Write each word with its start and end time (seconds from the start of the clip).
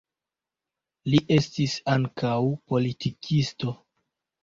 Li 1.09 1.19
estis 1.37 1.77
ankaŭ 1.99 2.35
politikisto. 2.73 3.81